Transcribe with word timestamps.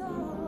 Oh. 0.00 0.47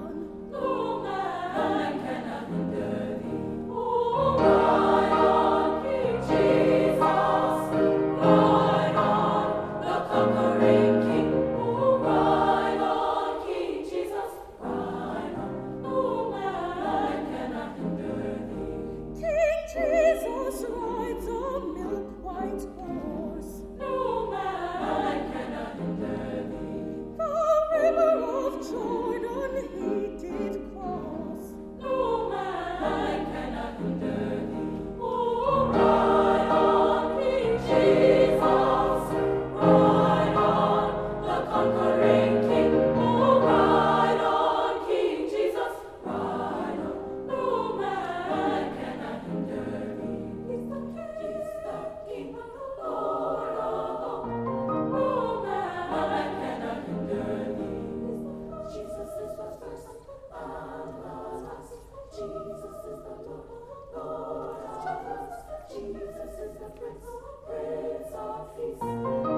the 66.54 66.68
Prince, 66.78 67.04
Prince 67.46 68.14
of 68.14 68.56
Peace. 68.56 69.29